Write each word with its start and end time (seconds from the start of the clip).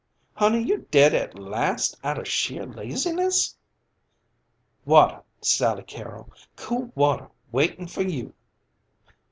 "Honey, 0.33 0.63
you 0.63 0.87
dead 0.89 1.13
at 1.13 1.37
last 1.37 1.95
outa 2.03 2.25
sheer 2.25 2.65
laziness?" 2.65 3.55
"Water, 4.83 5.21
Sally 5.41 5.83
Carrol! 5.83 6.31
Cool 6.55 6.91
water 6.95 7.29
waitin' 7.51 7.85
for 7.85 8.01
you!" 8.01 8.33